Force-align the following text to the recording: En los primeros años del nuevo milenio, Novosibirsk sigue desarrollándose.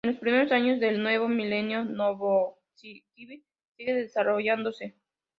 En 0.03 0.09
los 0.13 0.19
primeros 0.19 0.51
años 0.51 0.79
del 0.79 1.03
nuevo 1.03 1.27
milenio, 1.29 1.83
Novosibirsk 1.85 3.45
sigue 3.77 3.93
desarrollándose. 3.93 4.95